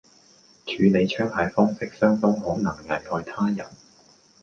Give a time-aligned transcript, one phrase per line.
[0.65, 3.67] 處理槍械方式相當可能危害他人